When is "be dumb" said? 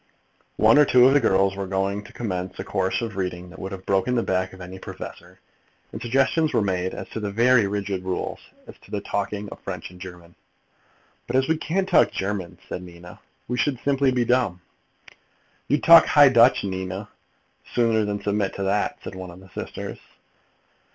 14.11-14.61